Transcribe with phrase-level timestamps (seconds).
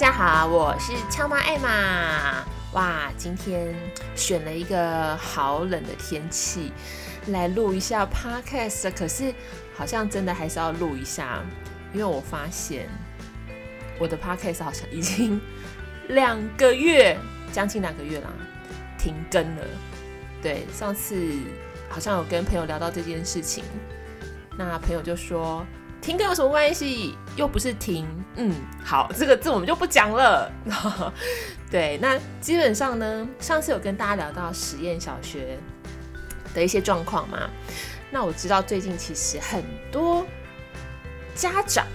[0.00, 2.44] 大家好，我是俏妈艾玛。
[2.72, 3.74] 哇，今天
[4.14, 6.72] 选了一个好冷的天气
[7.26, 9.34] 来录一下 Podcast，可是
[9.74, 11.42] 好像真的还是要录一下，
[11.92, 12.88] 因为我发现
[13.98, 15.40] 我的 Podcast 好像已经
[16.10, 17.18] 两个月，
[17.50, 18.30] 将近两个月啦，
[18.96, 19.64] 停更了。
[20.40, 21.16] 对，上次
[21.88, 23.64] 好像有跟朋友聊到这件事情，
[24.56, 25.66] 那朋友就说。
[26.00, 27.16] 停更有什么关系？
[27.36, 28.06] 又不是停。
[28.36, 30.50] 嗯，好，这个字我们就不讲了。
[31.70, 35.58] 对，那基本上呢，上次有跟大家聊到实验小学
[36.54, 37.50] 的一些状况嘛。
[38.10, 40.26] 那我知道最近其实很多
[41.34, 41.86] 家长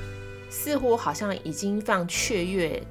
[0.49, 2.81] 似乎好像已经非常雀跃。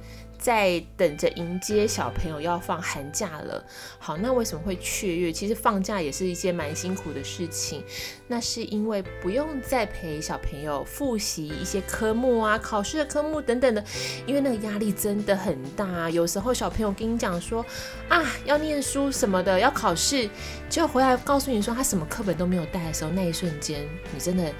[0.43, 3.65] 在等着迎接小朋友要放寒假了。
[3.97, 5.31] 好，那为什么会雀跃？
[5.31, 7.81] 其实放假也是一件蛮辛苦的事情。
[8.27, 13.81] 那是因为不用再陪小朋友复习一些科目啊、考试的科目等等的，
[14.25, 16.09] 因为那个压力真的很大。
[16.09, 17.65] 有时候小朋友跟你讲说
[18.09, 20.29] 啊，要念书什么的，要考试，
[20.67, 24.53] 结果回来告诉你说他什么课本都没有带的时候，那一瞬间你真的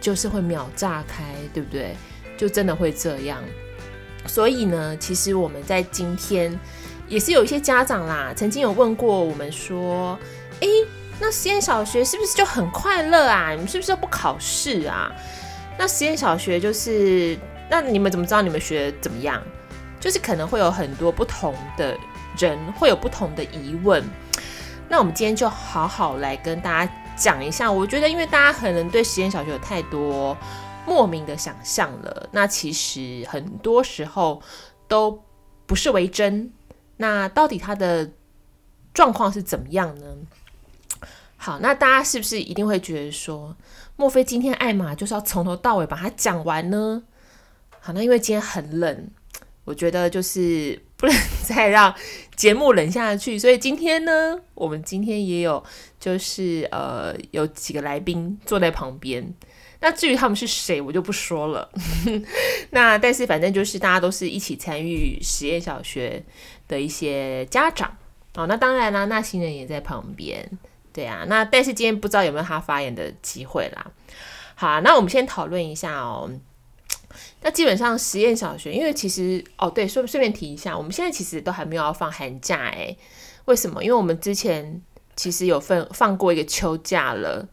[0.00, 1.96] 就是会秒炸开，对不对？
[2.36, 3.42] 就真的会这样。
[4.26, 6.58] 所以呢，其实我们在今天
[7.08, 10.18] 也是有一些家长啦，曾经有问过我们说，
[10.60, 10.68] 诶，
[11.18, 13.52] 那实验小学是不是就很快乐啊？
[13.52, 15.10] 你们是不是都不考试啊？
[15.78, 17.38] 那实验小学就是，
[17.70, 19.42] 那你们怎么知道你们学得怎么样？
[19.98, 21.96] 就是可能会有很多不同的
[22.38, 24.04] 人会有不同的疑问。
[24.88, 27.70] 那我们今天就好好来跟大家讲一下。
[27.72, 30.36] 我觉得，因为大家可能对实验小学有太多。
[30.86, 34.40] 莫名的想象了，那其实很多时候
[34.86, 35.22] 都
[35.66, 36.52] 不是为真。
[36.98, 38.10] 那到底他的
[38.94, 40.16] 状况是怎么样呢？
[41.36, 43.54] 好，那大家是不是一定会觉得说，
[43.96, 47.02] 莫非今天艾玛就是要从头到尾把它讲完呢？
[47.80, 49.10] 好，那因为今天很冷，
[49.64, 51.94] 我觉得就是不能再让
[52.34, 55.62] 节目冷下去，所以今天呢，我们今天也有
[56.00, 59.34] 就是呃有几个来宾坐在旁边。
[59.80, 61.70] 那至于他们是谁，我就不说了。
[62.70, 66.24] 那但是反正就是大家都是一起参与实验小学
[66.66, 67.96] 的一些家长
[68.34, 68.46] 哦。
[68.46, 70.50] 那当然啦，那新人也在旁边。
[70.92, 73.86] 对啊，那但是今天不知道有没有他发言的机会啦。
[74.54, 76.30] 好，那我们先讨论一下哦。
[77.42, 82.96] 那基本上实验小学，因为其实哦对，顺顺便提一下，我们现在其实都还没有要放寒假诶。
[83.44, 83.84] 为什么？
[83.84, 84.80] 因为我们之前
[85.14, 87.46] 其实有放放过一个秋假了。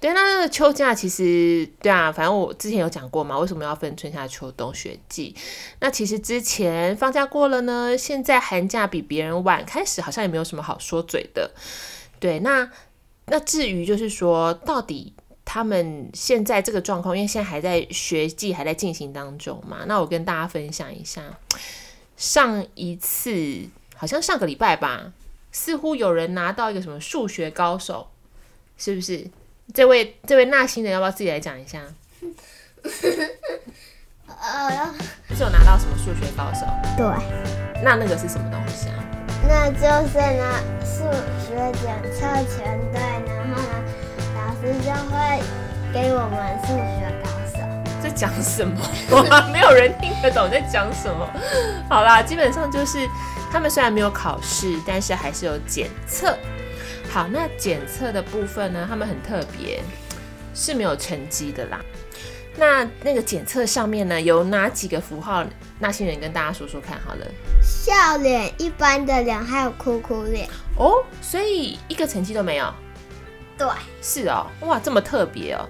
[0.00, 5.36] 对，那那个秋假其实对啊，反正我之前有讲过嘛，为什么要分春夏秋冬学季？
[5.80, 11.50] 那其实之前放假过了呢，现在寒假比别人晚开始，好像也没有什么好说嘴的。
[12.18, 12.70] 对，那
[13.26, 15.12] 那至于就是说，到底
[15.44, 21.22] 他们现在这个状况，因为现在还在学季还在进行当中嘛，那我跟大家分享一下，
[22.16, 25.12] 上一次好像上个礼拜吧，
[25.52, 28.08] 似乎有人拿到一个什么数学高手，
[28.78, 29.30] 是不是？
[29.74, 31.80] 这位这位纳新人要不要自己来讲一下？
[34.26, 34.94] 呃，
[35.36, 36.66] 是有拿到什么数学高手？
[36.96, 37.06] 对。
[37.82, 39.04] 那那个是什么东西啊？
[39.48, 40.44] 那就是呢，
[40.84, 41.04] 数
[41.40, 43.62] 学检测全对，然后呢，
[44.34, 45.42] 老师就会
[45.92, 47.58] 给我们数学高手。
[48.02, 48.78] 在讲什么？
[49.52, 51.28] 没有人听得懂在讲什么。
[51.88, 53.08] 好啦，基本上就是
[53.50, 56.36] 他们虽然没有考试，但是还是有检测。
[57.12, 58.86] 好，那检测的部分呢？
[58.88, 59.82] 他们很特别，
[60.54, 61.80] 是没有成绩的啦。
[62.56, 65.44] 那那个检测上面呢，有哪几个符号？
[65.80, 67.26] 那些人跟大家说说看好了。
[67.60, 70.48] 笑脸、一般的脸，还有哭哭脸。
[70.76, 72.72] 哦，所以一个成绩都没有。
[73.58, 73.66] 对，
[74.00, 75.68] 是哦，哇，这么特别哦。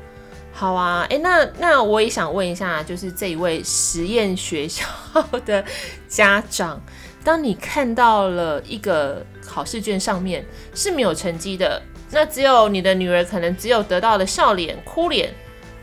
[0.53, 4.85] 好啊，诶，那那我也想问一下，就是这一位实验学校
[5.47, 5.65] 的
[6.07, 6.79] 家长。
[7.23, 11.83] 当你看到了一个考试卷上面是没有成绩的，
[12.13, 15.35] 那只有你的女儿可能只有得到的笑脸、哭脸，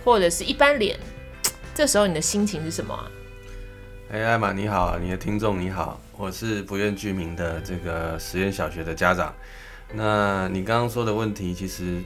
[0.06, 0.98] 或者是一般脸，
[1.76, 3.12] 这时候你的心情是什么啊？
[4.10, 9.36] 哎，艾玛你好，你的听众你好，我是不愿具名的这个实验小学的家长。
[9.94, 12.02] 那你刚刚说的问题，其实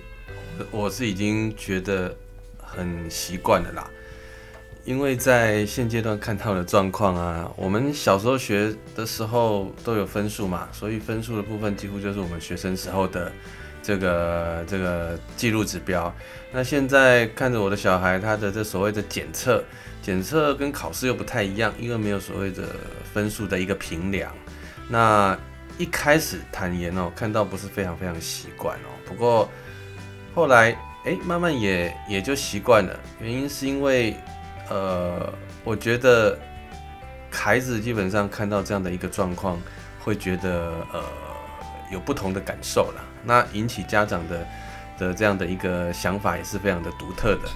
[0.72, 2.16] 我是已经觉得
[2.58, 3.88] 很习惯了啦。
[4.84, 13.32] 因为在现阶段看到的状况啊，我们小时候学的时候都有分数嘛，所以分数的部分几乎就是我们学生时候的
[13.84, 16.12] 这个这个记录指标。
[16.52, 19.64] 那现在看着我的小孩，他的这所谓的检测，
[20.02, 22.64] 检测跟考试又不太一样，因为没有所谓的
[23.14, 24.36] 分数的一个评量。
[24.90, 25.38] 那
[25.78, 29.48] 一开始坦言哦，看到不是非常非常习惯哦，不过
[30.34, 30.76] 后来
[31.06, 34.16] 哎，慢慢也也就习惯了，原因是因为。
[34.72, 35.34] 呃，
[35.66, 36.40] 我觉得
[37.30, 39.60] 孩子基本上看到这样的一个状况，
[40.00, 41.04] 会觉得呃
[41.92, 43.04] 有不同的感受了。
[43.26, 44.48] 那引起家长的
[44.98, 47.50] 的这样的一个想法也是非常的独特的。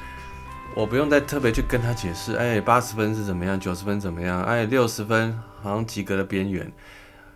[0.76, 6.70] 我不用再特别去跟他解释，哎，八十分是怎么样，九十分怎么样，哎，六十分好像及格的边缘，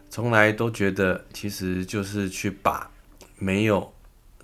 [0.09, 2.91] 从来都觉得其实就是去把
[3.37, 3.93] 没有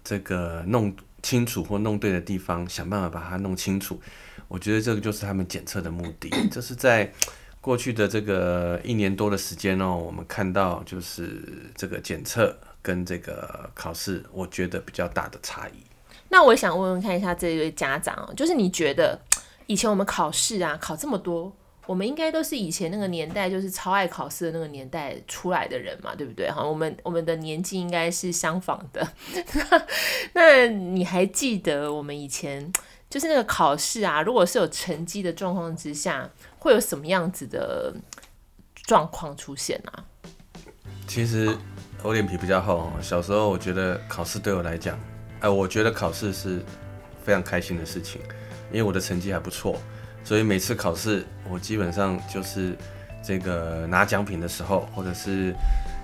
[0.01, 3.99] 这个弄清楚或弄对的地方，想办法把它弄清楚。
[4.55, 6.31] 我觉得这个就是他们检测的目的。
[6.49, 7.11] 这是在
[7.59, 11.43] 过去的这个一年多的时间哦，我们看到就是
[11.75, 15.73] 这个检测跟这个考试，我觉得比较大的差异。
[16.29, 19.19] 那我想问问看一下这位家长，就是你觉得
[19.67, 21.53] 以前我们考试啊，考这么多，
[21.85, 26.49] 我们应该都是以前那个年代，就是超爱考试的那个年代出来的人嘛，对不对？
[26.49, 29.05] 哈，我们我们的年纪应该是相仿的。
[30.31, 32.71] 那你还记得我们以前？
[33.15, 36.29] 就是那个考试啊，如果是有成绩的状况之下，
[36.59, 37.95] 会有什么样子的
[38.83, 40.03] 状况出现啊？
[41.07, 41.57] 其实
[42.03, 44.99] 我脸皮比较厚，小时候我觉得考试对我来讲，
[45.39, 46.61] 哎，我觉得考试是
[47.23, 48.19] 非常开心的事情，
[48.69, 49.79] 因为我的成绩还不错，
[50.21, 52.77] 所以每次考试我基本上就是
[53.23, 55.55] 这个拿奖品的时候，或者是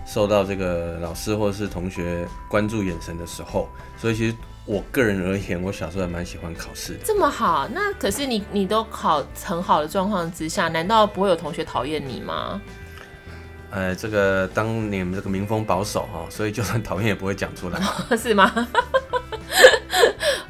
[0.07, 3.67] 受到这个老师或者是同学关注眼神的时候，
[3.97, 4.35] 所以其实。
[4.65, 6.99] 我个人而言，我小时候还蛮喜欢考试的。
[7.03, 12.61] 这么好，那可是你你都考很好的状况之下，难道不会有同学讨厌你吗？
[13.71, 17.79] 呃，这个当年这个民风保守哈，所以就算讨厌也不会讲出来，
[18.17, 18.67] 是吗？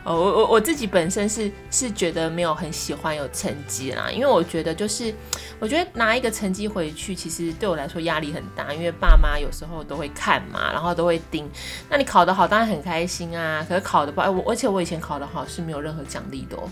[0.04, 5.14] 哦，我我我自己本身是是觉得没有很喜欢有成绩啦，因为我觉得就是，
[5.60, 11.48] 我觉得拿一个成绩回去，其实对我来说压力很大，因为爸妈有时候都会看嘛，然后都会盯。
[11.88, 16.68] 那你考得好，当然很开心啊，可是考得不好，我而且我以前考得好是没有任何奖励的哦。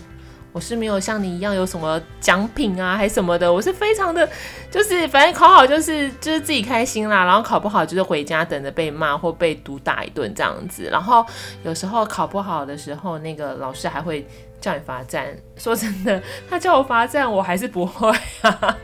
[0.52, 3.52] 我是没有像你一样有什么奖品啊，还什么的。
[3.52, 4.28] 我是非常的，
[4.70, 10.88] 就是反正考好就是就是自己开心啦，然后考不好就是回家等着被骂或被毒打一顿这样子。
[10.90, 11.24] 然后
[11.62, 14.26] 有时候考不好的时候，那个老师还会
[14.60, 15.26] 叫你罚站。
[15.56, 18.10] 说真的，他叫我罚站，我还是不会
[18.42, 18.76] 啊。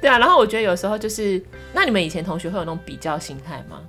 [0.00, 3.80] 对啊，然后我觉得有时候就是，那你们以前同学会有那种比较心态吗？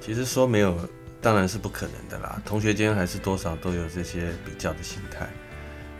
[0.00, 0.76] 其实说没有，
[1.20, 2.40] 当然是不可能的啦。
[2.44, 5.26] 同学间还是多少都有这些比较的心态。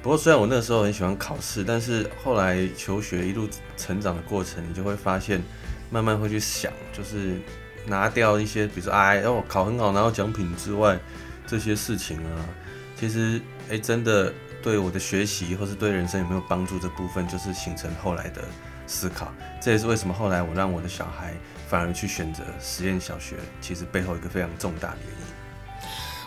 [0.06, 5.42] 不过，虽然我那时候很喜欢考试，但是后来求学一路成长的过程，你就会发现，
[5.90, 7.40] 慢慢会去想，就是
[7.86, 10.96] 拿掉一些，比如说哎，我考很好拿到奖品之外，
[11.44, 12.46] 这些事情啊，
[12.94, 14.32] 其实哎、真的
[14.62, 18.44] 对我的学习或是对人生有没有帮助这部分，就是形成后来的
[18.86, 19.32] 思考。
[19.60, 21.34] 这也是为什么后来我让我的小孩
[21.66, 25.26] 反而去选择实验小学，其实背后一个非常重大的原因。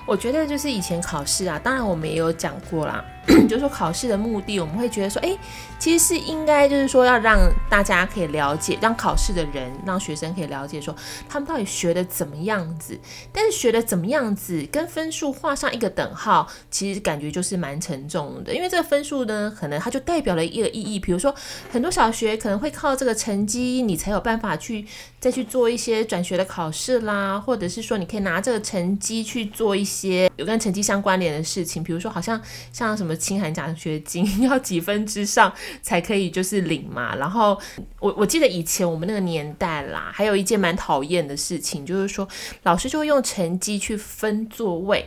[0.06, 3.06] 我觉得就是以前考试啊，当然我们也有讲过啦，
[3.48, 5.38] 就是说考试的目的，我们会觉得说，哎，
[5.78, 7.38] 其实是应该就是说要让
[7.70, 10.96] 大家可以了解，让考试的人，让学生可以了解说
[11.28, 12.98] 他们到底学的怎么样子。
[13.34, 20.98] 但是学的怎么样子跟分数画上一个等号，其实感觉就是蛮沉重的，因为这个分数呢，可能它就代表了一个意义。
[20.98, 21.36] 比如说
[21.70, 24.86] 很多小学可能会靠这个成绩，你才有办法去
[25.20, 29.90] 再去做一些转学的考试啦，或者是说你可以拿这个成绩去做一。
[29.90, 32.40] 些有跟成绩相关联的事情，比如说好像
[32.72, 37.16] 像什么清寒奖学金 要几分之上才可以就是领嘛。
[37.18, 37.60] 然后
[38.00, 42.28] 我我记得以前我们那个年代啦，还有一件蛮讨厌的事情，就是说
[42.64, 45.06] 老师就会用成绩去分座位，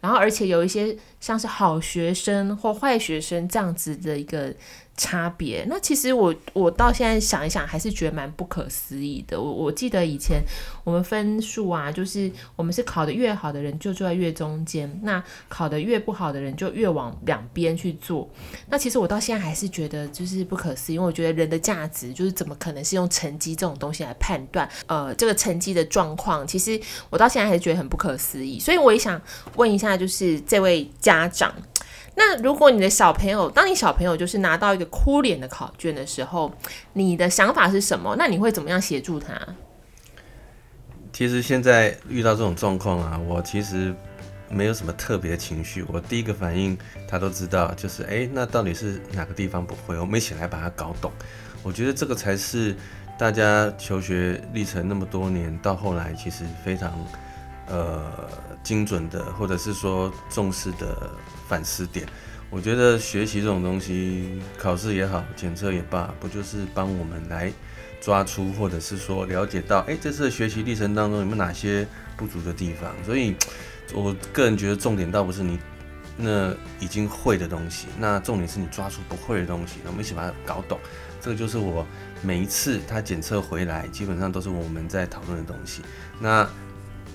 [0.00, 4.54] 然后而且有一些像是好学生或坏学生这样子的一个。
[4.98, 9.40] 差别，那其实我我到现在想一想，还是觉得蛮不可思议的。
[9.40, 10.42] 我我记得以前
[10.82, 18.28] 我们分数啊，就是我们是考得越好的人就坐在越中间，那考得越不好的人就越往两边去坐。
[18.68, 24.68] 那其实我到现在还是觉得就是不可思议，因为我觉得人的价值就是怎么可能是用成绩这种东西来判断？
[24.88, 26.78] 呃，这个成绩的状况，其实
[27.08, 28.58] 我到现在还是觉得很不可思议。
[28.58, 29.22] 所以我也想
[29.54, 31.54] 问一下，就是这位家长。
[32.18, 36.52] 那如果你的小朋友，当你小朋友就是拿到一个哭脸的考卷的时候，
[36.94, 38.16] 你的想法是什么？
[38.18, 39.38] 那你会怎么样协助他？
[41.12, 43.94] 其实现在遇到这种状况啊，我其实
[44.50, 45.84] 没有什么特别情绪。
[45.86, 46.76] 我第一个反应，
[47.08, 49.96] 他都知道，就是诶，那到底是哪个地方不会？
[49.96, 51.12] 我们一起来把它搞懂。
[51.62, 52.74] 我觉得这个才是
[53.16, 56.92] 大家求学历程那么多年到后来，其实非常
[57.68, 58.02] 呃
[58.62, 61.10] 精准的，或者是说重视的。
[61.48, 62.06] 反思点，
[62.50, 67.50] 我觉得学习这种东西，考试也好，检测也罢，不就是帮我们来
[68.02, 72.92] 抓出，或者是说了解到，哎，这次的学习历程当中有没有哪些不足的地方？
[73.02, 73.34] 所以，
[73.94, 75.58] 我个人觉得重点倒不是你
[76.18, 80.78] 那已经会的东西，那重点是你抓住不会的东西，我们一起把它搞懂。
[81.22, 81.86] 这个就是我
[82.20, 85.80] 每一次他检测回来，基本上都是我们在讨论的东西。
[86.20, 86.46] 那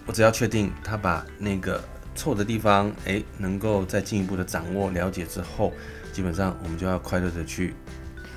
[0.05, 1.81] 我只要确定他把那个
[2.15, 5.72] 错的地方，哎，能够再进一步的掌握了解之后，
[6.12, 7.74] 基本上我们就要快乐的去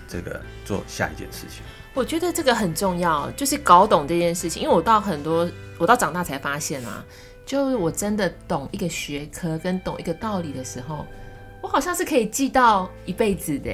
[0.07, 1.63] 这个做下一件事情。
[1.93, 4.63] 我觉得这个很重要，就是搞懂这件事情。
[4.63, 7.05] 因为我到很多，我到长大才发现啊，
[7.45, 11.05] 就是我真的懂一个学科跟懂一个道理的时候，
[11.61, 13.71] 我好像是可以记到一辈子的。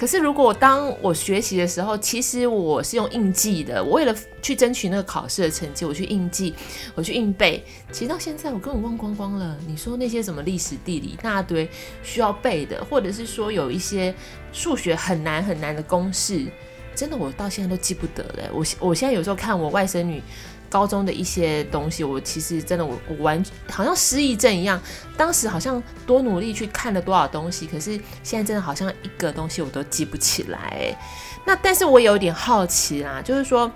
[0.00, 3.84] 可是如果当我学习的时候，其实我是用硬记的。
[3.84, 6.54] 我为了去争取那个考试的成绩，我去硬记，
[6.94, 7.62] 我去硬背。
[7.92, 9.54] 其实到现在我根本忘光光了。
[9.66, 11.68] 你说那些什么历史、地理一大堆
[12.02, 14.14] 需要背的，或者是说有一些
[14.54, 16.46] 数学很难很难的公式。
[16.94, 18.50] 真的，我到现在都记不得了。
[18.54, 20.22] 我我现在有时候看我外甥女
[20.70, 24.80] 高中的一些东西，我其实真的我我完好像失忆症一样。
[25.16, 30.96] 当时好像多努力去看了多少东西，可是现在真的好像一个东西我都记不起来。
[31.44, 33.70] 那但是我有点好奇啦，就是说，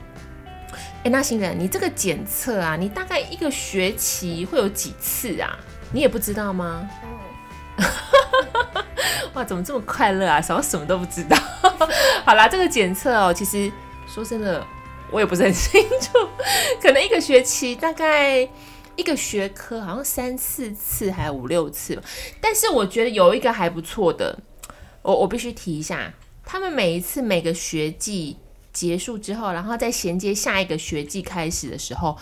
[1.02, 5.58] 哎，那新人，你这个检测啊，你大概一个学期会有几次啊？
[5.92, 6.88] 你也不知道吗？
[7.02, 7.84] 嗯。
[9.34, 10.40] 哇，怎么这么快乐啊？
[10.40, 11.36] 什么什么都不知道。
[12.24, 13.70] 好啦，这个检测哦，其实
[14.06, 14.64] 说真的，
[15.14, 16.18] 我也不是很清楚。
[16.82, 18.40] 可能一个学期大概
[18.96, 22.02] 一个学科，好像三四次还五六次吧。
[22.40, 24.36] 但是我觉得有一个还不错的，
[25.02, 26.12] 我我必须提一下，
[26.44, 28.36] 他们每一次每个学季
[28.72, 32.18] 结束之后，然后再衔接下一个学季开始的时候，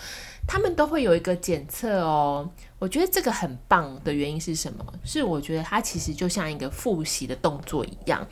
[0.47, 2.47] 他们都会有一个检测哦。
[2.77, 4.85] 我觉得这个很棒的原因是什么？
[5.03, 8.27] 是我觉得它其实就像一个复习的动作一样。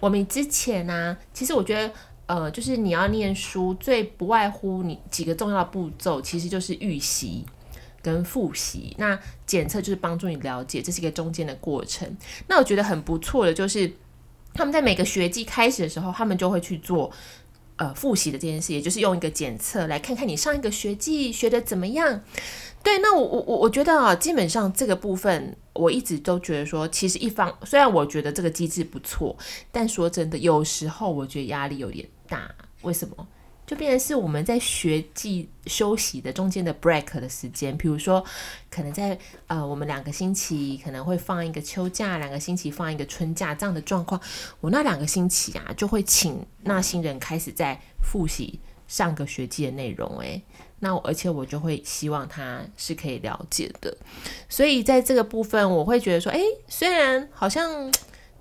[0.00, 1.92] 我们之前呢、其实我觉得，
[2.30, 7.44] 呃，就是你要念书，最不外乎你几个重要的步骤，其实就是预习
[8.00, 8.94] 跟复习。
[8.98, 12.16] 那检测就是帮助你了解，这是一个中间的过程。
[12.46, 13.92] 那我觉得很不错的，就是
[14.54, 17.10] 他们在每个学季开始的时候，他们就会去做。
[17.76, 22.22] 呃，复习的这件事，也就是用一个检测来看看你上一个学季学的怎么样。
[22.82, 29.34] 对，那我我我我觉得啊，基本上这个部分，我一直都觉得说，其实一方虽然我觉得这个机制不错，
[29.72, 32.54] 但说真的，有时候我觉得压力有点大。
[32.80, 33.28] 为什么？
[33.66, 38.24] 就变成是我们在学季休息的中间的 break 的时间，比如说
[38.68, 44.20] 可能在呃我们两个星期可能会放一个秋假，两个星期放一个春假这样的状况，
[44.60, 48.58] 我那两个星期啊就会请那新人开始在复习
[48.88, 50.42] 上个学季的内容，诶，
[50.80, 53.96] 那而且我就会希望他是可以了解的，
[54.48, 57.92] 所以在这个部分我会觉得说，诶，虽然好像。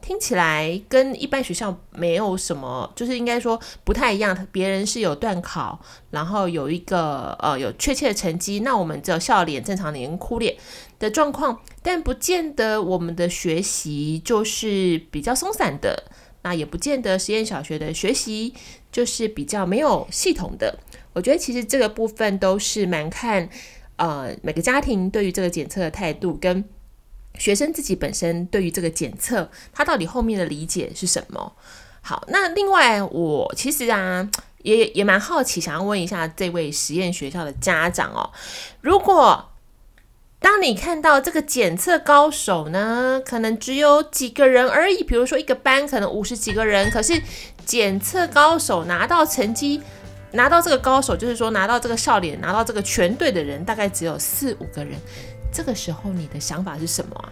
[0.01, 4.48] 听起来跟一般学校没有什么，就是应该说不太一样。
[4.51, 5.79] 别人是有段考，
[6.12, 10.56] 然后有一个呃有确切的成绩，那我们只有笑脸、正常脸跟哭脸
[10.98, 16.06] 的状况，但不见得我们的学习就是比较松散的，
[16.41, 18.53] 那也不见得实验小学的学习
[18.91, 20.79] 就是比较没有系统的。
[21.13, 23.50] 我觉得其实这个部分都是蛮看
[23.98, 26.63] 呃每个家庭对于这个检测的态度跟。
[27.38, 31.53] 学生自己本身对于这个检测，他到底后面的理解是什么？
[32.01, 34.27] 好，那另外我其实啊，
[34.63, 38.31] 也也蛮好奇，想要问一下这位实验学校的家长哦，
[38.81, 39.50] 如果
[40.39, 47.21] 当你看到这个检测高手呢，可能只有几个人而已，比如说一个班可能五十几个人，可是
[47.65, 49.81] 检测高手拿到成绩，
[50.31, 54.98] 拿到这个高手，就是说拿到这个笑脸，拿到这个全对的人，大概只有四五个人。
[55.51, 57.29] 这个时候你的想法是什么啊？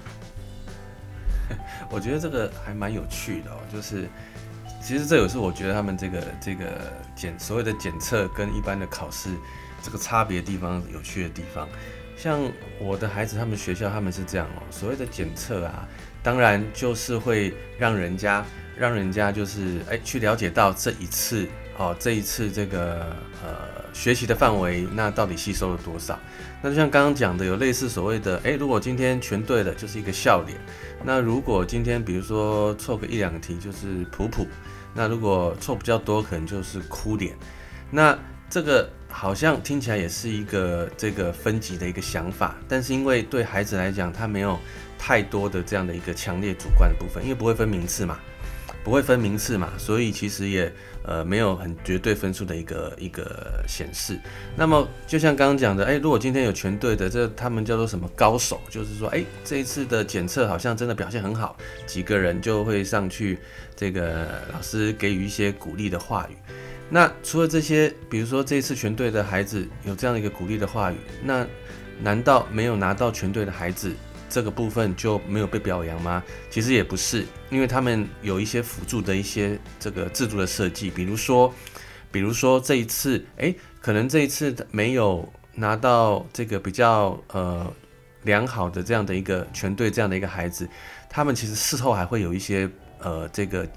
[1.90, 4.08] 我觉得这个还蛮有趣的哦，就是
[4.84, 6.66] 其实这也是我觉得他们这个这个
[7.16, 9.30] 检所谓的检测跟一般的考试
[9.82, 11.68] 这个差别地方，有趣的地方。
[12.18, 12.40] 像
[12.80, 15.88] 我的孩子他们学校他们是这样哦，所谓的检测啊，
[16.24, 18.44] 当然就是会让人家
[18.76, 21.48] 让人家就是哎去了解到这一次
[21.78, 23.06] 哦这一次这个
[23.44, 26.18] 呃学习的范围，那到底吸收了多少？
[26.62, 30.58] 那就像刚刚讲的，有类似所谓的，诶，如果今天全对了，就是一个笑脸；
[31.04, 34.46] 那如果今天比如说错个一两题，就是普普；
[34.94, 37.36] 那如果错比较多，可能就是哭脸。
[37.92, 38.18] 那
[38.50, 44.60] 这个好像听起来也是一个这个分级的一个想法，但是因为对孩子来讲，他没有
[44.98, 48.18] 太多的这样的一个强烈主观的部分，因为不会分名次嘛。
[48.84, 50.74] 不会分名次嘛，所以其实也
[51.08, 54.20] 呃没有很绝对分数的一个一个显示。
[54.56, 58.62] 那么就像刚刚讲的，诶，如果今天有全对的，这他们叫做什么高手？
[58.70, 63.40] 就是说，诶，这一次的检测好像真的表现很好，几个人就会上去，
[63.76, 66.36] 这个老师给予一些鼓励的话语。
[66.90, 71.46] 那除了这些，比如说这一次全对的孩子有这样的一个鼓励的话语，那
[72.02, 73.92] 难道没有拿到全对的孩子
[74.30, 76.24] 这个部分就没有被表扬吗？
[76.50, 81.54] 其实也不是，因为他们有一些辅助的一些这个制度的设计，比如说，
[82.12, 87.72] 比如说这一次，诶，可能这一次没有拿到这个比较呃
[88.24, 90.68] 良好的这样的一个全对这样的一个孩子，
[91.10, 92.70] 他们其实事后还会有一些
[93.00, 93.68] 呃这个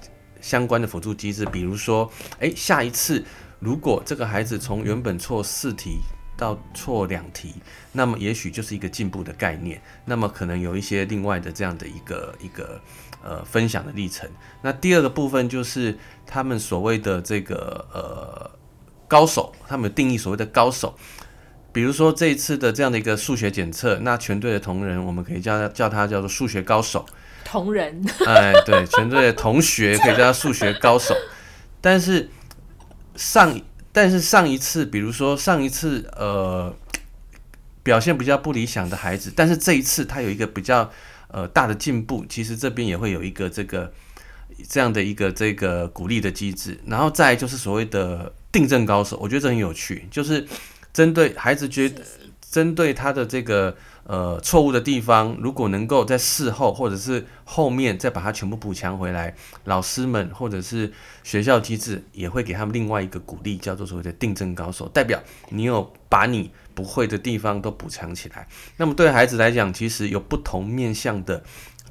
[0.41, 3.23] 相关的辅助机制，比如说，诶，下一次
[3.59, 5.99] 如果这个孩子从原本错四题。
[6.41, 7.53] 到错两题，
[7.91, 9.79] 那么也许就是一个进步的概念。
[10.05, 12.81] 那么可能有一些另外的这样的一个一个
[13.23, 14.27] 呃分享的历程。
[14.63, 15.95] 那第二个部分就是
[16.25, 18.49] 他们所谓的这个呃
[19.07, 20.97] 高手，他们定义所谓的高手。
[21.71, 27.05] 比如说这一次的这样的一个数学检测，那全队的同仁我们可以叫叫他叫做数学高手。
[27.45, 31.15] 同仁， 哎，对，全队的同学可以叫他数学高手。
[31.79, 32.31] 但是
[33.15, 33.61] 上。
[33.91, 36.73] 但是上一次，比如说上一次，呃，
[37.83, 40.89] 表现比较不理想的孩子，但是这一次他有一个比较
[41.27, 43.91] 呃大的进步，其实这边也会有一个这个
[44.69, 50.47] 这样的一个这个鼓励的机制，然后再就是所谓的定正高手，我觉得这很有趣，就是
[50.93, 52.01] 针对孩子觉得
[52.49, 53.75] 针对他的这个。
[54.03, 59.33] 呃，错误的地方，如果能够在事后或者是后面再把它全部补强回来，
[59.65, 60.91] 老师们或者是
[61.23, 68.47] 学校机制也会给他们另外一个鼓励，叫做所谓的订正高手，代表你有把你不会的地方都补强起来。
[68.77, 71.41] 那么对孩子来讲，其实有不同面向的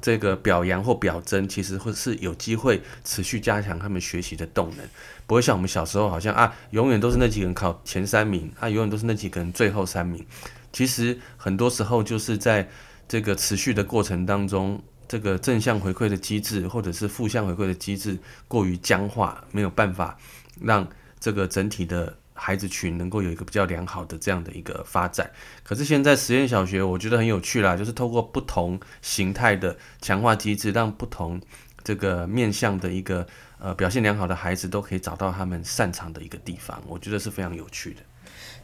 [0.01, 4.85] 这个表扬或表征，其实会是有机会持续加强他们学习的动能，
[5.25, 10.23] 不会像我们小时候好像啊，永远都是那几个人考前三名，啊，永远都是那几个人最后三名。
[10.71, 12.69] 其实很多时候就是在
[13.07, 20.17] 这个持续的过程当中，这个正向回馈的机制或者是负向回馈的机制过于僵化，没有办法
[20.61, 20.87] 让
[21.19, 25.29] 这个整体的孩子群能够有一个比较良好的这样的一个发展。
[25.63, 31.39] 可是现在实验小学我觉得很有趣啦，就是透过不同形态的强化机制，让不同
[31.83, 33.27] 这个面向的一个
[33.59, 38.01] 呃表现良好的孩子都可以找到他们擅长的一个地方，我觉得是非常有趣的。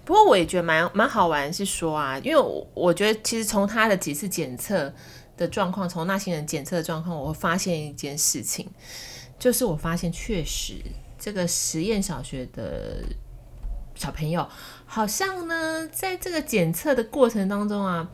[0.07, 4.93] 不过我也觉得蛮蛮好玩，是说啊，因为我我觉得其实从他的几次检测
[5.35, 8.65] 的状况，从那些人检测的状况，我会发现一件事情，
[9.37, 10.75] 就是我发现确实
[11.19, 13.03] 这个实验小学的
[13.95, 14.47] 小朋友，
[14.85, 18.09] 好像呢，在这个检测的过程当中啊，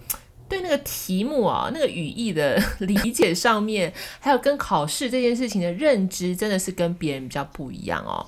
[0.49, 8.25] 对那个题目啊，那个语义的理解上面，还有跟考试这件事情的认知，真的是跟别人比较不一样哦。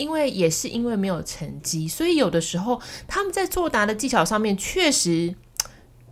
[0.00, 5.34] 因为也是因为没有成绩，所以有的时候他们在作答的技巧上面确实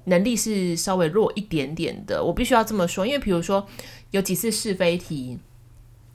[0.04, 2.22] 能力是稍微弱一点点的。
[2.22, 3.66] 我必须要这么说，因为比如说
[4.10, 5.38] 有几次是非题，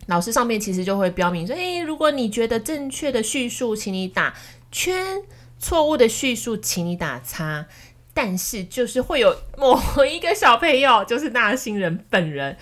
[0.08, 4.36] 老师上面其实就会标明说：“诶，如果你觉得正确的叙述，请你打
[4.72, 5.22] 圈；
[5.58, 7.66] 错误的叙述，请你打叉。”
[8.16, 12.56] 但是就是会有某一个小朋友，就是那星人本人，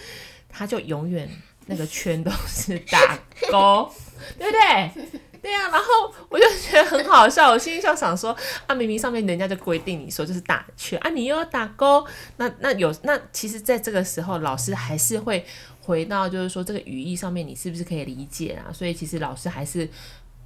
[0.47, 1.30] 他就永远
[1.71, 3.17] 那个圈都是打
[3.49, 3.91] 勾。
[4.38, 5.07] 对不对？
[5.41, 12.05] 对啊，然后我就觉得很好笑，我心里就想说啊，明明上面人家就规定你说就是打圈啊，你又要打勾，
[12.38, 15.43] 那那有那其实在这个时候，老师还是会
[15.81, 18.71] 回到就是说这个语义上面，你是不是可以理解啊？
[18.71, 19.89] 所以其实老师还是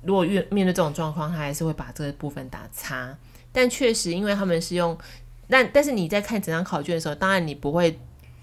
[0.03, 3.13] 如果越面对这种状况，他还是会把这个部分打叉。
[3.51, 4.97] 但确实，因为他们是用，
[5.49, 7.99] 但但是你在看整张考卷的时候，当然你不会。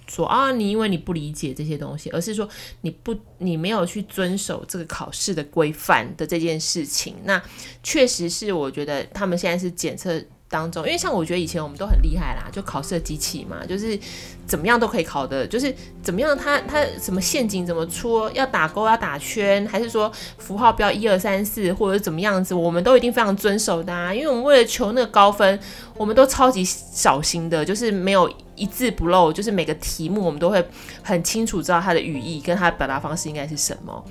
[0.09, 2.49] 说啊，你因为你不理解这些东西，而是说
[2.83, 7.43] 你不，你没有去遵守这个考试的规范的这件事情，那
[7.83, 10.23] 确实是我觉得他们现在是检测。
[10.53, 13.99] 当中，因为像我觉得以前我们都很厉害啦，就考试的机器嘛，就是
[14.47, 25.59] 怎么样都可以考的，就是怎么样它它什么陷阱怎么出，要打勾要打圈，还是说符号标一二三四或者怎么样子，我们都一定非常遵守的啊，因为我们为了求那个高分，
[25.97, 30.63] 我们都超级小心的，就是没有一字不漏，就是每个题目我们都会
[31.03, 34.05] 很清楚知道它的语义跟它的表达方式应该是什么。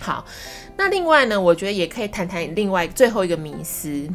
[0.00, 0.24] 好，
[0.76, 4.08] 那另外呢，我觉得也可以谈谈另外最后一个迷思。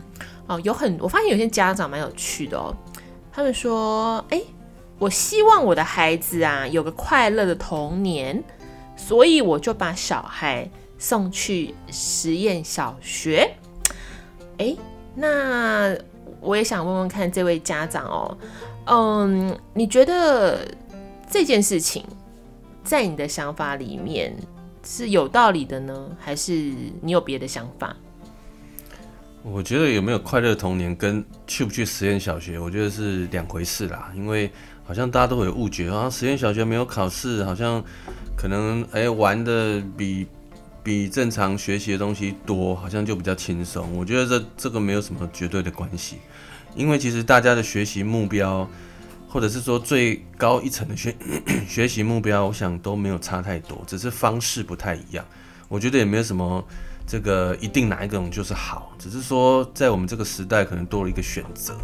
[0.47, 2.75] 哦，有很，我发现有些家长蛮有趣的哦。
[3.31, 4.45] 他们说：“诶，
[4.99, 8.43] 我希望我的孩子啊有个快乐的童年，
[8.95, 13.49] 所以我就把小孩送去实验小学。”
[14.59, 14.77] 诶，
[15.15, 15.95] 那
[16.41, 18.37] 我也想问问看这位家长哦，
[18.85, 20.59] 嗯，你觉得
[21.29, 22.05] 这件事情
[22.83, 24.35] 在你的想法里面
[24.85, 26.53] 是有道理的呢，还是
[27.01, 27.95] 你有别的想法？
[29.43, 34.09] 我觉得有没有快乐童年跟去不去实验小学，我觉得是两回事啦。
[34.15, 34.49] 因为
[34.85, 37.83] 好像大家都会有误解，好像实验小学没有考试，好像
[38.37, 40.25] 可能哎、玩的比
[40.81, 43.93] 比正常学习的东西多，好像就比较轻松。
[43.97, 46.19] 我觉得这这个没有什么绝对的关系，
[46.73, 48.65] 因为其实大家的学习目标
[49.27, 51.13] 或者是说最高一层的学
[51.67, 55.25] 学习目标，我想都没有差太多，只是方式不太一样。
[55.67, 56.65] 我觉得也没有什么
[57.13, 61.77] 这个一定哪一种就是好，只是说在我们这个时代可能多了一个选择，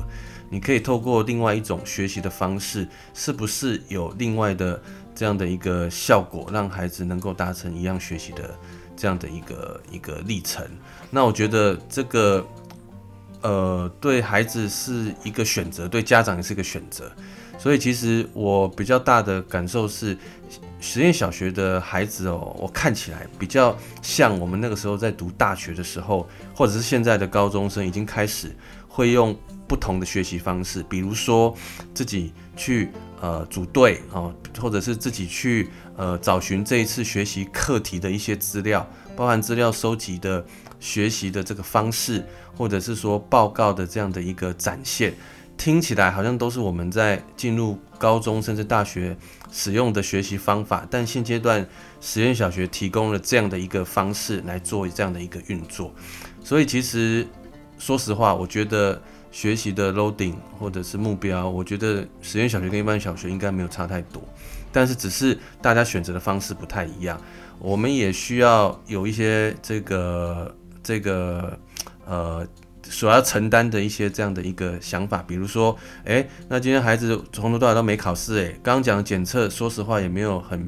[0.50, 4.82] 你可以透过另外一种学习的方式，是不是有另外的
[5.13, 8.58] 这样的一个效果，让孩子能够达成一样学习的
[8.98, 10.65] 这样的一个一个历程？
[11.12, 12.44] 那我觉得这个
[13.44, 17.12] 呃对孩子是一个选择，对家长也是一个选择。
[17.60, 20.18] 所以其实我比较大的感受是，
[20.80, 28.56] 实验小学的孩子哦，我看起来比较像我们那个时候在读大学的时候，或者是现在的高中生，已经开始
[28.88, 29.38] 会用
[29.68, 31.54] 不同的学习方式，比如说
[31.94, 32.89] 自己去
[33.22, 40.44] 呃组队啊，或者是自己去呃找寻这一次学习课题的一些资料，包含资料收集的
[40.80, 45.13] 学习的这个方式，或者是说报告的这样的一个展现。
[45.60, 49.15] 听起来好像都是我们在进入高中甚至大学
[49.52, 51.67] 使用的学习方法，但现阶段
[52.00, 55.93] 实验小学提供了这样的一个方式来做这样的一个运作，
[56.41, 57.28] 所以其实
[57.78, 64.24] 说实话，我觉得学习的 loading 或者是目标，我觉得实验小学跟一般小学应该没有差太多，
[64.72, 67.19] 但是只是大家选择的方式不太一样，
[67.60, 71.60] 我们也需要有一些这个这个
[72.06, 72.48] 呃。
[72.89, 80.67] 所要承担的一些这样的一个想法，比如说，诶，那今天孩子从头到尾都没考试，诶，刚刚讲检测，说实话也没有很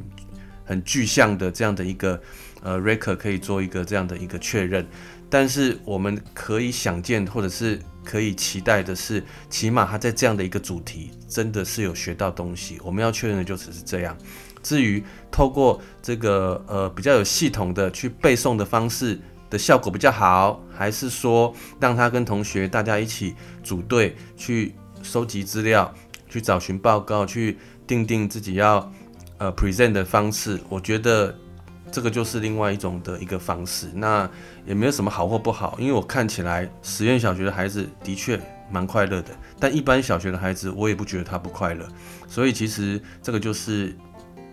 [0.63, 2.21] 很具象的这样的一个
[2.61, 4.85] 呃 record 可以做一个这样的一个确认，
[5.31, 14.15] 但是我们可以想见或者是可以期待的是，起码他在这样的一个主题真的是有学到东西，我们要确认的就只是这样。
[14.61, 19.19] 至于透过这个呃比较有系统的去背诵的方式。
[19.51, 25.93] 的效果比较好，还是说让他跟同学大家一起组队去收集资料，
[26.27, 28.91] 去找寻报告，去定定自己要
[29.37, 30.59] 呃 present 的方式？
[30.69, 31.37] 我觉得
[31.91, 33.91] 这个就是另外一种的一个方式。
[33.93, 34.27] 那
[34.65, 38.39] 也没有什么好或不好，因为我看起来实验小学的孩子的确
[38.71, 41.85] 蛮快乐的，但一般小学的孩子我也不觉得他不快乐。
[42.27, 43.93] 所以其实这个就是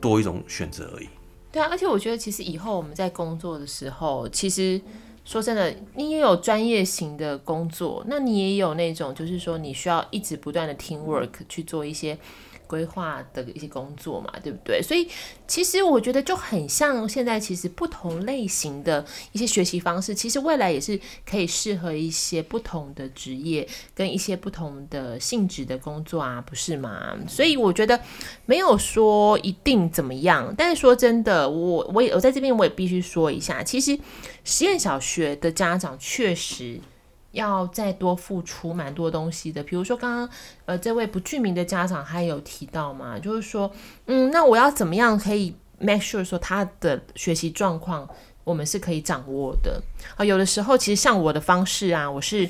[0.01, 1.09] 多一种选择而已。
[1.51, 4.81] 对啊，而且我觉得其实以后我们在工作的时候，其实
[5.25, 12.19] 说真的，你也有专业型的工作，那你也有那种就是说你需要一直不断的 teamwork 去做一些。
[12.69, 14.81] 规划的一些工作嘛，对不对？
[14.81, 15.09] 所以
[15.49, 27.17] 其实我觉得就很像现在，其实不同类型的一些学习方式，其实未来也是可以适合一些不同的职业跟一些不同的性质的工作啊，不是吗？
[27.27, 27.99] 所以我觉得
[28.45, 33.99] 没有说一定怎么样，但是说真的，我我也我在这边我也必须说一下，其实
[34.45, 36.79] 实验小学的家长确实。
[37.33, 40.29] 要再多付出蛮多东西的，比如说刚刚
[40.65, 43.71] 呃这位不具名的家长他有提到嘛，就是说
[44.07, 48.09] 嗯，那我要怎么样可以 make sure 说他的学习状况
[48.45, 49.83] 我们是可以掌握的
[50.17, 50.25] 啊？
[50.25, 52.49] 有的时候其实像我的方式啊，我是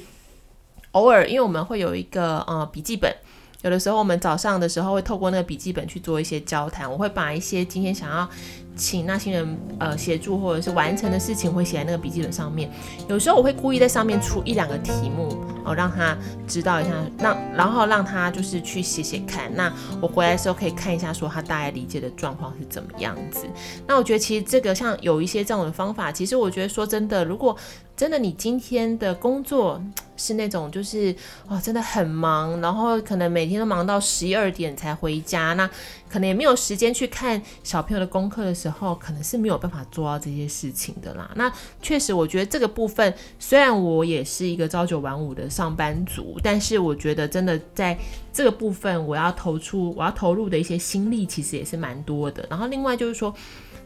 [0.93, 3.15] 偶尔因为我们会有一个呃笔记本。
[3.63, 6.91] 有的时候，我们早上的时候会透过那个笔记本去做一些交谈。
[6.91, 8.29] 我会把一些今天想要
[8.77, 12.71] 请那些人呃协助或者是完成的事情，会写在那个笔记本上面。
[13.09, 16.17] 有时候我会故意在上面出一两个题目，哦，让他
[16.47, 19.53] 知道一下，让然后让他就是去写写看。
[19.57, 23.45] 那我回来的时候可以看一下，说他大概理解的状况是怎么样子。
[23.89, 27.57] 那我觉得其实这个像有一些这种的方法，其实我觉得说真的，如果
[27.99, 29.79] 真的你今天的工作。
[30.21, 31.15] 是那种就是
[31.47, 35.65] 哇，真的很忙，然后可能每天都忙到十一二点才回家，那
[36.09, 41.31] 可能也没有时间去看小朋友的功课的时候，可能是没有办法做到这些事情的啦。
[41.37, 41.49] 那
[41.81, 47.97] 确实，我觉得这个部分虽然我也是一个朝九晚五的上班族，但是我觉得真的在
[48.33, 52.45] 这个部分，我要投出我要投入的一些心力，其实也是蛮多的。
[52.51, 53.33] 然后另外就是说，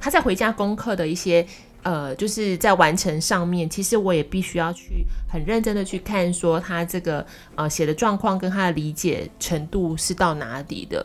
[0.01, 1.47] 他在回家功课的一些。
[1.83, 11.05] 呃，就是在完成上面，其实我也必须要去很认真的去看，说他这个呃写的状况跟他的理解程度是到哪里的。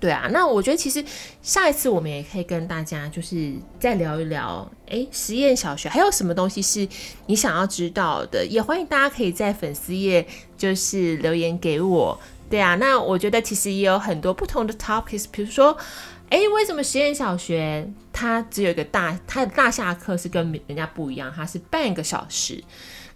[0.00, 1.04] 对啊，那我觉得其实
[1.42, 6.88] 下一次我们也可以跟大家就是再聊一聊，诶，实验小学还有什么东西是
[7.26, 8.44] 你想要知道的？
[8.46, 10.26] 也欢迎大家可以在粉丝页
[10.56, 12.18] 就是留言给我。
[12.48, 15.76] 对啊，那我觉得其实也有很多不同的 topics，比如说。
[16.32, 22.64] 哎，为什么实验小学它只有一个大，它的大下课是跟人家不一样，它是半个小时。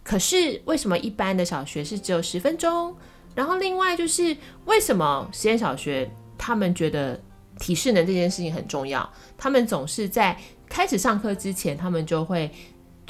[0.02, 2.94] 可是为什么一般的小学是只有十分钟？
[3.34, 7.18] 然后另外就是为什么实验小学他们觉得
[7.58, 9.10] 体适能这件事情很重要？
[9.38, 12.50] 他们总是在开始上课之前，他们就会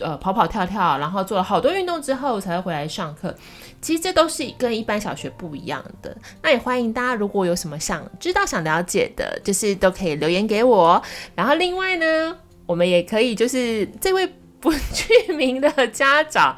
[0.01, 3.35] 呃跑跑跳跳，然后做了好多运动之后才会回来上课。
[3.81, 6.17] 其实这都是跟一般小学不一样的。
[6.43, 11.01] 那也欢迎大家，如果有什么想知道、想了解的，就是都可以留言给我。
[11.35, 14.27] 然后另外呢，我们也可以就是这位
[14.59, 16.57] 不具名的家长，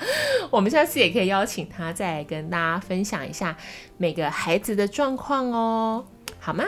[0.50, 3.54] 我们下次也可以邀请他再跟大家分享一下
[3.98, 6.04] 每个孩子的状况哦，
[6.40, 6.64] 好吗？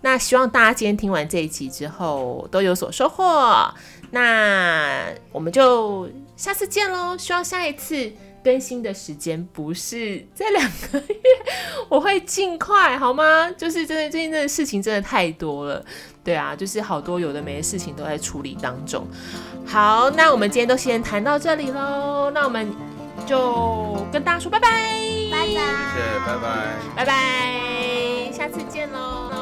[0.00, 3.72] 那希望大家今天听完这一集之后都有所收获。
[4.14, 7.18] 那我们就下次见喽！
[7.18, 8.12] 希望下一次
[8.44, 11.16] 更新的时间不是这两个月，
[11.88, 13.50] 我会尽快，好吗？
[13.58, 15.84] 就是真的最近这个事情真的太多了，
[16.22, 19.04] 对啊，就是好多有的没的事情都在处理当中。
[19.66, 22.72] 好，那我们今天都先谈到这里喽，那我们
[23.26, 24.70] 就跟大家说拜拜，
[25.32, 25.58] 拜拜，谢谢，
[26.24, 29.33] 拜拜，拜拜，下次见喽。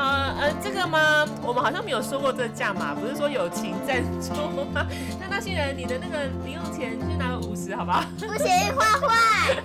[0.00, 1.26] 呃呃，这个吗？
[1.42, 4.32] 我们好像没有说过这个价码，不是说友情赞助
[4.72, 4.86] 吗？
[5.20, 8.04] 那那些人，你的那个零用钱去拿个五十，好不好？
[8.18, 9.56] 不行，坏坏。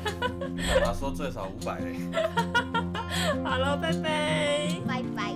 [0.83, 1.95] 他说最少五百嘞。
[3.43, 4.69] 好了，拜拜。
[4.87, 5.34] 拜拜。